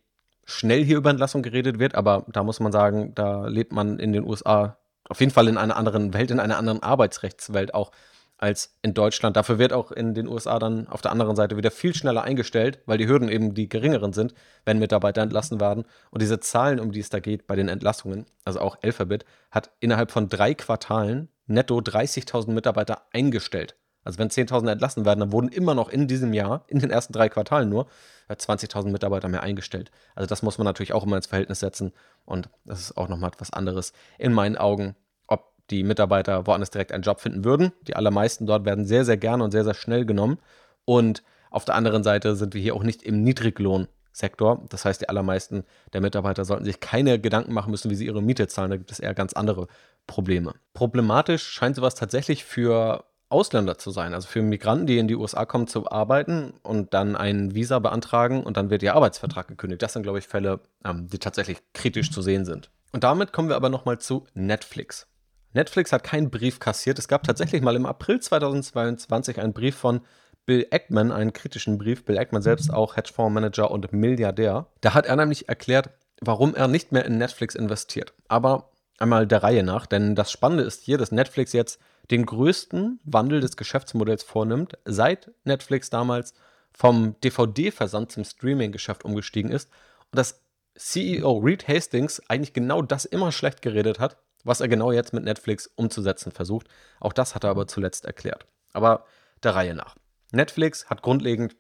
[0.47, 4.13] schnell hier über Entlassung geredet wird, aber da muss man sagen, da lebt man in
[4.13, 4.77] den USA
[5.09, 7.91] auf jeden Fall in einer anderen Welt, in einer anderen Arbeitsrechtswelt auch
[8.37, 9.35] als in Deutschland.
[9.35, 12.79] Dafür wird auch in den USA dann auf der anderen Seite wieder viel schneller eingestellt,
[12.85, 14.33] weil die Hürden eben die geringeren sind,
[14.63, 15.85] wenn Mitarbeiter entlassen werden.
[16.11, 19.71] Und diese Zahlen, um die es da geht bei den Entlassungen, also auch Alphabet, hat
[19.79, 23.75] innerhalb von drei Quartalen netto 30.000 Mitarbeiter eingestellt.
[24.07, 27.11] Also wenn 10.000 entlassen werden, dann wurden immer noch in diesem Jahr, in den ersten
[27.11, 27.87] drei Quartalen nur,
[28.29, 29.91] 20.000 Mitarbeiter mehr eingestellt.
[30.15, 31.91] Also das muss man natürlich auch immer ins Verhältnis setzen
[32.25, 34.95] und das ist auch nochmal etwas anderes in meinen Augen,
[35.27, 37.73] ob die Mitarbeiter woanders direkt einen Job finden würden.
[37.85, 40.39] Die allermeisten dort werden sehr, sehr gerne und sehr, sehr schnell genommen
[40.85, 44.63] und auf der anderen Seite sind wir hier auch nicht im Niedriglohn Sektor.
[44.69, 48.21] Das heißt, die allermeisten der Mitarbeiter sollten sich keine Gedanken machen müssen, wie sie ihre
[48.21, 48.71] Miete zahlen.
[48.71, 49.67] Da gibt es eher ganz andere
[50.07, 50.55] Probleme.
[50.73, 55.45] Problematisch scheint sowas tatsächlich für Ausländer zu sein, also für Migranten, die in die USA
[55.45, 59.81] kommen zu arbeiten und dann ein Visa beantragen und dann wird ihr Arbeitsvertrag gekündigt.
[59.81, 62.69] Das sind, glaube ich, Fälle, ähm, die tatsächlich kritisch zu sehen sind.
[62.93, 65.07] Und damit kommen wir aber nochmal zu Netflix.
[65.53, 66.99] Netflix hat keinen Brief kassiert.
[66.99, 70.01] Es gab tatsächlich mal im April 2022 einen Brief von
[70.45, 72.05] Bill Eggman einen kritischen Brief.
[72.05, 74.67] Bill Eggman selbst auch Hedgefondsmanager und Milliardär.
[74.81, 75.89] Da hat er nämlich erklärt,
[76.21, 78.13] warum er nicht mehr in Netflix investiert.
[78.27, 81.79] Aber einmal der Reihe nach, denn das Spannende ist hier, dass Netflix jetzt
[82.11, 86.33] den größten Wandel des Geschäftsmodells vornimmt, seit Netflix damals
[86.71, 89.69] vom DVD-Versand zum Streaming-Geschäft umgestiegen ist
[90.11, 90.41] und dass
[90.75, 95.23] CEO Reed Hastings eigentlich genau das immer schlecht geredet hat, was er genau jetzt mit
[95.23, 96.67] Netflix umzusetzen versucht.
[96.99, 98.45] Auch das hat er aber zuletzt erklärt.
[98.73, 99.05] Aber
[99.43, 99.95] der Reihe nach.
[100.31, 101.55] Netflix hat grundlegend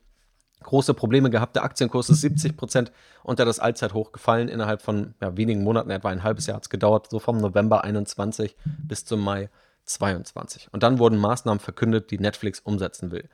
[0.61, 1.55] große Probleme gehabt.
[1.55, 2.91] Der Aktienkurs ist 70 Prozent
[3.23, 4.49] unter das Allzeithoch gefallen.
[4.49, 7.83] Innerhalb von ja, wenigen Monaten, etwa ein halbes Jahr hat es gedauert, so vom November
[7.83, 9.49] 21 bis zum Mai
[9.87, 10.69] 22.
[10.71, 13.29] Und dann wurden Maßnahmen verkündet, die Netflix umsetzen will.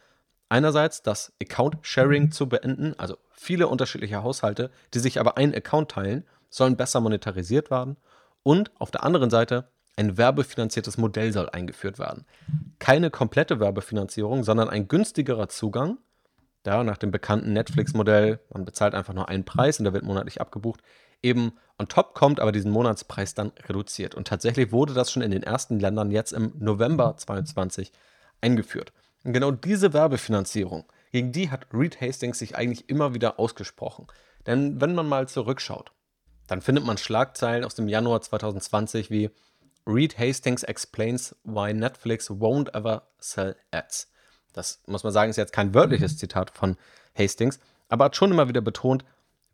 [0.49, 6.25] Einerseits das Account-Sharing zu beenden, also viele unterschiedliche Haushalte, die sich aber einen Account teilen,
[6.49, 7.97] sollen besser monetarisiert werden.
[8.43, 12.25] Und auf der anderen Seite ein werbefinanziertes Modell soll eingeführt werden.
[12.79, 15.97] Keine komplette Werbefinanzierung, sondern ein günstigerer Zugang.
[16.65, 20.39] Ja, nach dem bekannten Netflix-Modell, man bezahlt einfach nur einen Preis und der wird monatlich
[20.39, 20.81] abgebucht.
[21.23, 24.13] Eben on top kommt aber diesen Monatspreis dann reduziert.
[24.13, 27.91] Und tatsächlich wurde das schon in den ersten Ländern jetzt im November 2022
[28.41, 28.93] eingeführt.
[29.23, 34.07] Und genau diese Werbefinanzierung, gegen die hat Reed Hastings sich eigentlich immer wieder ausgesprochen.
[34.45, 35.91] Denn wenn man mal zurückschaut,
[36.47, 39.29] dann findet man Schlagzeilen aus dem Januar 2020 wie
[39.87, 44.09] Reed Hastings explains why Netflix won't ever sell ads.
[44.53, 46.77] Das muss man sagen, ist jetzt kein wörtliches Zitat von
[47.17, 47.59] Hastings,
[47.89, 49.03] aber hat schon immer wieder betont,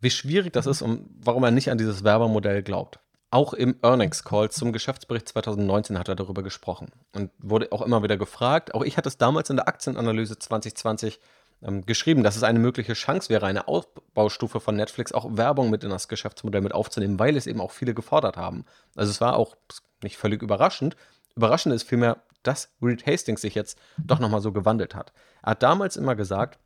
[0.02, 3.00] wie schwierig das ist und warum er nicht an dieses Werbemodell glaubt.
[3.32, 8.02] Auch im Earnings Call zum Geschäftsbericht 2019 hat er darüber gesprochen und wurde auch immer
[8.02, 8.74] wieder gefragt.
[8.74, 11.20] Auch ich hatte es damals in der Aktienanalyse 2020
[11.62, 15.84] ähm, geschrieben, dass es eine mögliche Chance wäre, eine Ausbaustufe von Netflix auch Werbung mit
[15.84, 18.66] in das Geschäftsmodell mit aufzunehmen, weil es eben auch viele gefordert haben.
[18.96, 19.56] Also es war auch
[20.02, 20.96] nicht völlig überraschend.
[21.36, 25.14] Überraschend ist vielmehr, dass Reed Hastings sich jetzt doch nochmal so gewandelt hat.
[25.44, 26.60] Er hat damals immer gesagt,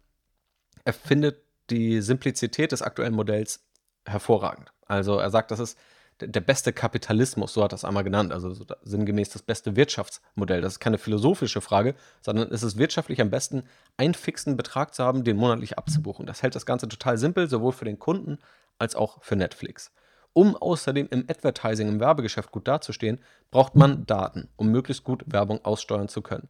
[0.85, 3.65] er findet die Simplizität des aktuellen Modells
[4.05, 4.71] hervorragend.
[4.85, 5.77] Also er sagt, das ist
[6.21, 10.61] der beste Kapitalismus, so hat er es einmal genannt, also so sinngemäß das beste Wirtschaftsmodell.
[10.61, 13.63] Das ist keine philosophische Frage, sondern es ist wirtschaftlich am besten,
[13.97, 16.25] einen fixen Betrag zu haben, den monatlich abzubuchen.
[16.25, 18.37] Das hält das Ganze total simpel, sowohl für den Kunden
[18.77, 19.91] als auch für Netflix.
[20.33, 23.19] Um außerdem im Advertising, im Werbegeschäft gut dazustehen,
[23.51, 26.49] braucht man Daten, um möglichst gut Werbung aussteuern zu können.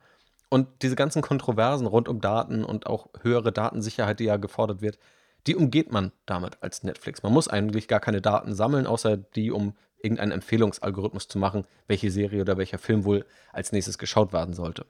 [0.54, 5.00] Und diese ganzen Kontroversen rund um Daten und auch höhere Datensicherheit, die ja gefordert wird,
[5.48, 7.24] die umgeht man damit als Netflix.
[7.24, 12.12] Man muss eigentlich gar keine Daten sammeln, außer die, um irgendeinen Empfehlungsalgorithmus zu machen, welche
[12.12, 14.86] Serie oder welcher Film wohl als nächstes geschaut werden sollte.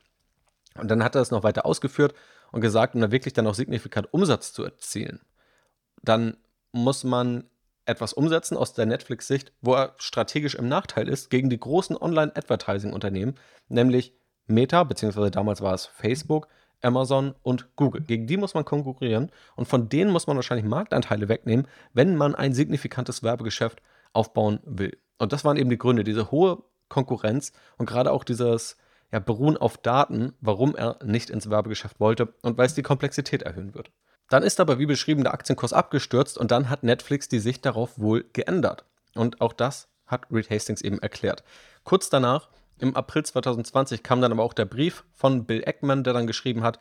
[0.75, 2.13] Und dann hat er es noch weiter ausgeführt
[2.51, 5.21] und gesagt, um da wirklich dann auch signifikant Umsatz zu erzielen,
[6.01, 6.35] dann
[6.73, 7.45] muss man
[7.85, 13.35] etwas umsetzen aus der Netflix-Sicht, wo er strategisch im Nachteil ist gegen die großen Online-Advertising-Unternehmen,
[13.69, 14.13] nämlich
[14.47, 16.47] Meta, beziehungsweise damals war es Facebook,
[16.81, 18.01] Amazon und Google.
[18.01, 22.35] Gegen die muss man konkurrieren und von denen muss man wahrscheinlich Marktanteile wegnehmen, wenn man
[22.35, 24.97] ein signifikantes Werbegeschäft aufbauen will.
[25.17, 28.77] Und das waren eben die Gründe, diese hohe Konkurrenz und gerade auch dieses
[29.11, 33.43] ja, Beruhen auf Daten, warum er nicht ins Werbegeschäft wollte und weil es die Komplexität
[33.43, 33.91] erhöhen wird.
[34.29, 37.99] Dann ist aber, wie beschrieben, der Aktienkurs abgestürzt und dann hat Netflix die Sicht darauf
[37.99, 38.85] wohl geändert.
[39.15, 41.43] Und auch das hat Reed Hastings eben erklärt.
[41.83, 42.49] Kurz danach
[42.79, 46.63] im April 2020 kam dann aber auch der Brief von Bill Eckman, der dann geschrieben
[46.63, 46.79] hat,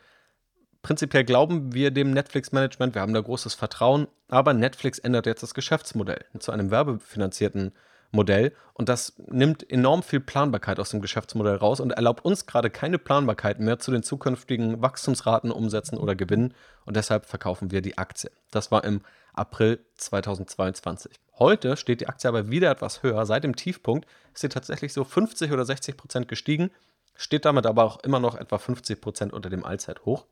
[0.83, 5.55] prinzipiell glauben wir dem Netflix-Management, wir haben da großes Vertrauen, aber Netflix ändert jetzt das
[5.55, 7.73] Geschäftsmodell zu einem werbefinanzierten
[8.11, 12.69] Modell und das nimmt enorm viel Planbarkeit aus dem Geschäftsmodell raus und erlaubt uns gerade
[12.69, 16.53] keine Planbarkeit mehr zu den zukünftigen Wachstumsraten, Umsätzen oder Gewinnen
[16.85, 18.31] und deshalb verkaufen wir die Aktie.
[18.51, 19.01] Das war im
[19.33, 21.13] April 2022.
[21.39, 23.25] Heute steht die Aktie aber wieder etwas höher.
[23.27, 26.71] Seit dem Tiefpunkt ist sie tatsächlich so 50 oder 60 Prozent gestiegen,
[27.15, 30.27] steht damit aber auch immer noch etwa 50 Prozent unter dem Allzeithoch.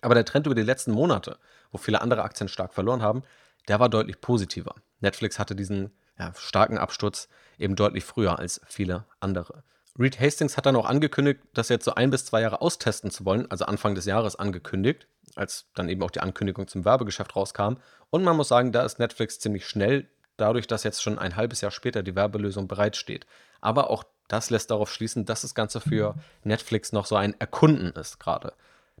[0.00, 1.38] Aber der Trend über die letzten Monate,
[1.72, 3.22] wo viele andere Aktien stark verloren haben,
[3.68, 4.74] der war deutlich positiver.
[5.00, 9.62] Netflix hatte diesen ja, starken Absturz eben deutlich früher als viele andere.
[9.98, 13.24] Reed Hastings hat dann auch angekündigt, das jetzt so ein bis zwei Jahre austesten zu
[13.24, 17.74] wollen, also Anfang des Jahres angekündigt, als dann eben auch die Ankündigung zum Werbegeschäft rauskam.
[18.10, 21.60] Und man muss sagen, da ist Netflix ziemlich schnell, dadurch, dass jetzt schon ein halbes
[21.60, 23.26] Jahr später die Werbelösung bereitsteht.
[23.60, 26.14] Aber auch das lässt darauf schließen, dass das Ganze für
[26.44, 28.52] Netflix noch so ein Erkunden ist gerade.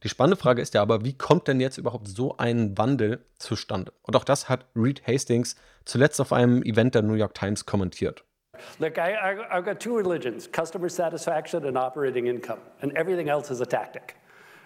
[0.02, 3.92] Die spannende Frage ist ja aber, wie kommt denn jetzt überhaupt so ein Wandel zustande?
[4.02, 8.24] Und auch das hat Reed Hastings zuletzt auf einem Event der New York Times kommentiert.
[8.78, 9.16] Look, I,
[9.50, 14.16] I've got two religions customer satisfaction and operating income, and everything else is a tactic.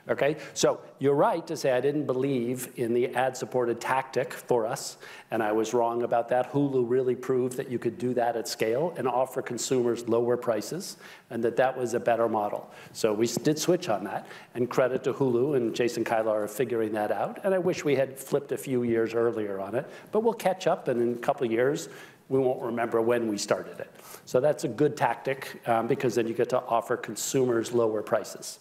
[0.06, 4.66] Okay, so you're right to say I didn't believe in the ad supported tactic for
[4.66, 4.98] us,
[5.30, 6.52] and I was wrong about that.
[6.52, 10.98] Hulu really proved that you could do that at scale and offer consumers lower prices,
[11.30, 12.70] and that that was a better model.
[12.92, 16.92] So we did switch on that, and credit to Hulu and Jason Kylar are figuring
[16.92, 17.40] that out.
[17.42, 20.66] And I wish we had flipped a few years earlier on it, but we'll catch
[20.66, 21.88] up, and in a couple of years,
[22.28, 23.90] we won't remember when we started it.
[24.26, 28.58] So that's a good tactic um, because then you get to offer consumers lower prices.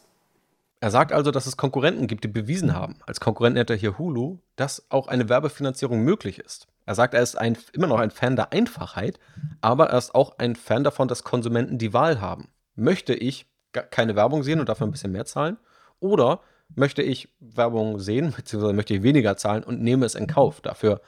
[0.84, 3.98] Er sagt also, dass es Konkurrenten gibt, die bewiesen haben, als Konkurrent nennt er hier
[3.98, 6.68] Hulu, dass auch eine Werbefinanzierung möglich ist.
[6.86, 9.18] Er sagt, er ist ein, immer noch ein Fan der Einfachheit,
[9.62, 12.50] aber er ist auch ein Fan davon, dass Konsumenten die Wahl haben.
[12.76, 15.56] Möchte ich keine Werbung sehen und dafür ein bisschen mehr zahlen?
[16.02, 16.42] Oder
[16.76, 21.00] möchte ich Werbung sehen, beziehungsweise möchte ich weniger zahlen und nehme es in Kauf, dafür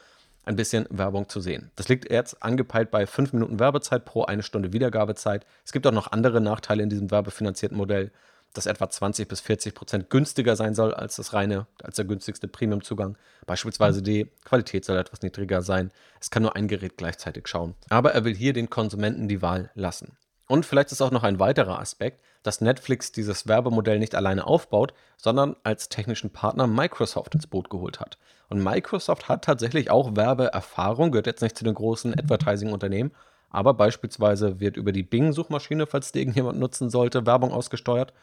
[0.45, 1.71] ein bisschen Werbung zu sehen.
[1.75, 5.45] Das liegt jetzt angepeilt bei 5 Minuten Werbezeit pro eine Stunde Wiedergabezeit.
[5.65, 8.13] Es gibt auch noch andere Nachteile in diesem werbefinanzierten Modell
[8.57, 12.47] das etwa 20 bis 40 Prozent günstiger sein soll als das reine, als der günstigste
[12.47, 13.17] Premium-Zugang.
[13.45, 15.91] Beispielsweise die Qualität soll etwas niedriger sein.
[16.19, 17.75] Es kann nur ein Gerät gleichzeitig schauen.
[17.89, 20.17] Aber er will hier den Konsumenten die Wahl lassen.
[20.47, 24.93] Und vielleicht ist auch noch ein weiterer Aspekt, dass Netflix dieses Werbemodell nicht alleine aufbaut,
[25.17, 28.17] sondern als technischen Partner Microsoft ins Boot geholt hat.
[28.49, 33.11] Und Microsoft hat tatsächlich auch Werbeerfahrung, gehört jetzt nicht zu den großen Advertising-Unternehmen,
[33.49, 38.13] aber beispielsweise wird über die Bing-Suchmaschine, falls die irgendjemand nutzen sollte, Werbung ausgesteuert.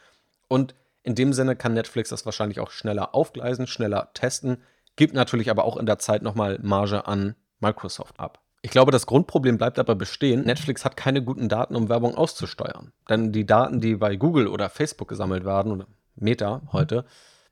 [0.52, 4.58] Und in dem Sinne kann Netflix das wahrscheinlich auch schneller aufgleisen, schneller testen,
[4.96, 8.38] gibt natürlich aber auch in der Zeit nochmal Marge an Microsoft ab.
[8.60, 10.44] Ich glaube, das Grundproblem bleibt aber bestehen.
[10.44, 12.92] Netflix hat keine guten Daten, um Werbung auszusteuern.
[13.08, 15.86] Denn die Daten, die bei Google oder Facebook gesammelt werden, oder
[16.16, 17.06] Meta heute,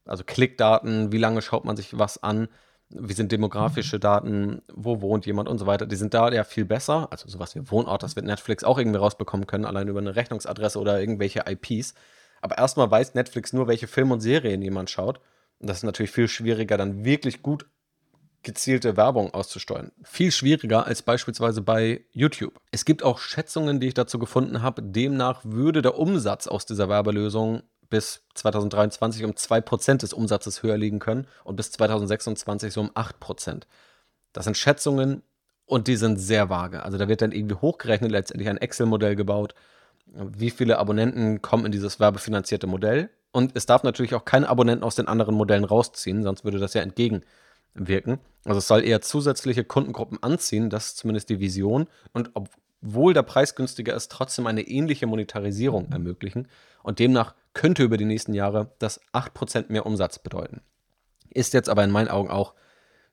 [0.05, 2.49] also Klickdaten, wie lange schaut man sich was an,
[2.91, 6.67] wie sind demografische Daten, wo wohnt jemand und so weiter, die sind da ja viel
[6.67, 7.09] besser.
[7.11, 10.79] Also sowas wie Wohnort, das wird Netflix auch irgendwie rausbekommen können, allein über eine Rechnungsadresse
[10.79, 11.95] oder irgendwelche IPs.
[12.41, 15.21] Aber erstmal weiß Netflix nur, welche Filme und Serien jemand schaut.
[15.59, 17.67] Und das ist natürlich viel schwieriger, dann wirklich gut
[18.43, 19.93] gezielte Werbung auszusteuern.
[20.03, 22.59] Viel schwieriger als beispielsweise bei YouTube.
[22.71, 24.83] Es gibt auch Schätzungen, die ich dazu gefunden habe.
[24.83, 31.01] Demnach würde der Umsatz aus dieser Werbelösung bis 2023 um 2% des Umsatzes höher liegen
[31.01, 33.65] können und bis 2026 so um 8%.
[34.33, 35.23] Das sind Schätzungen
[35.67, 36.83] und die sind sehr vage.
[36.83, 39.55] Also da wird dann irgendwie hochgerechnet, letztendlich ein Excel-Modell gebaut
[40.15, 43.11] wie viele Abonnenten kommen in dieses werbefinanzierte Modell.
[43.33, 46.75] Und es darf natürlich auch keine Abonnenten aus den anderen Modellen rausziehen, sonst würde das
[46.75, 48.19] ja entgegenwirken.
[48.45, 51.87] Also es soll eher zusätzliche Kundengruppen anziehen, das ist zumindest die Vision.
[52.13, 56.49] Und obwohl der Preis günstiger ist, trotzdem eine ähnliche Monetarisierung ermöglichen.
[56.83, 60.63] Und demnach könnte über die nächsten Jahre das 8% mehr Umsatz bedeuten.
[61.29, 62.55] Ist jetzt aber in meinen Augen auch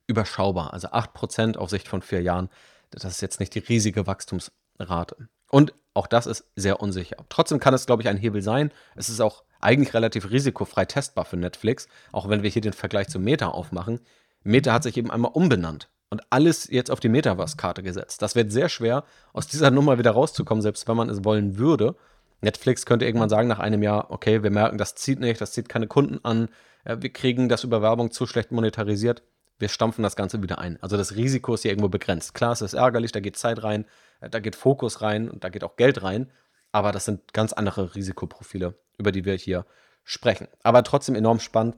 [0.08, 0.72] überschaubar.
[0.72, 2.48] Also 8% auf Sicht von vier Jahren,
[2.90, 5.28] das ist jetzt nicht die riesige Wachstumsrate.
[5.50, 7.16] Und auch das ist sehr unsicher.
[7.28, 8.70] Trotzdem kann es, glaube ich, ein Hebel sein.
[8.94, 13.08] Es ist auch eigentlich relativ risikofrei testbar für Netflix, auch wenn wir hier den Vergleich
[13.08, 14.00] zu Meta aufmachen.
[14.44, 18.22] Meta hat sich eben einmal umbenannt und alles jetzt auf die Metaverse-Karte gesetzt.
[18.22, 21.96] Das wird sehr schwer, aus dieser Nummer wieder rauszukommen, selbst wenn man es wollen würde.
[22.40, 25.68] Netflix könnte irgendwann sagen nach einem Jahr, okay, wir merken, das zieht nicht, das zieht
[25.68, 26.48] keine Kunden an,
[26.84, 29.24] wir kriegen das über Werbung zu schlecht monetarisiert,
[29.58, 30.80] wir stampfen das Ganze wieder ein.
[30.80, 32.34] Also das Risiko ist hier irgendwo begrenzt.
[32.34, 33.86] Klar, es ist ärgerlich, da geht Zeit rein, äh,
[34.20, 36.30] da geht Fokus rein und da geht auch Geld rein.
[36.72, 39.64] Aber das sind ganz andere Risikoprofile, über die wir hier
[40.04, 40.48] sprechen.
[40.62, 41.76] Aber trotzdem enorm spannend.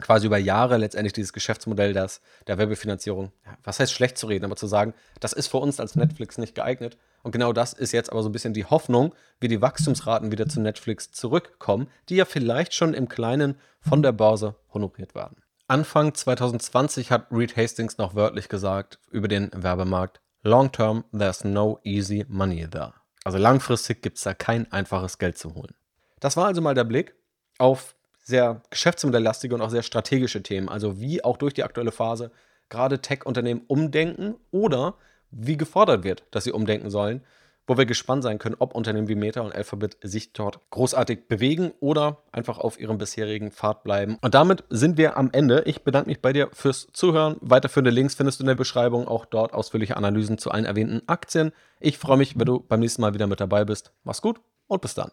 [0.00, 4.56] Quasi über Jahre letztendlich dieses Geschäftsmodell das, der Werbefinanzierung, was heißt schlecht zu reden, aber
[4.56, 6.96] zu sagen, das ist für uns als Netflix nicht geeignet.
[7.22, 10.48] Und genau das ist jetzt aber so ein bisschen die Hoffnung, wie die Wachstumsraten wieder
[10.48, 15.42] zu Netflix zurückkommen, die ja vielleicht schon im Kleinen von der Börse honoriert werden.
[15.68, 21.78] Anfang 2020 hat Reed Hastings noch wörtlich gesagt über den Werbemarkt, Long term, there's no
[21.84, 22.94] easy money there.
[23.24, 25.74] Also langfristig gibt es da kein einfaches Geld zu holen.
[26.20, 27.14] Das war also mal der Blick
[27.58, 30.68] auf sehr geschäftsmodelllastige und auch sehr strategische Themen.
[30.68, 32.30] Also wie auch durch die aktuelle Phase
[32.68, 34.94] gerade Tech-Unternehmen umdenken oder
[35.30, 37.22] wie gefordert wird, dass sie umdenken sollen
[37.70, 41.70] wo wir gespannt sein können, ob Unternehmen wie Meta und Alphabet sich dort großartig bewegen
[41.78, 44.18] oder einfach auf ihrem bisherigen Pfad bleiben.
[44.22, 45.62] Und damit sind wir am Ende.
[45.66, 47.36] Ich bedanke mich bei dir fürs Zuhören.
[47.40, 51.52] Weiterführende Links findest du in der Beschreibung, auch dort ausführliche Analysen zu allen erwähnten Aktien.
[51.78, 53.92] Ich freue mich, wenn du beim nächsten Mal wieder mit dabei bist.
[54.02, 55.12] Mach's gut und bis dann.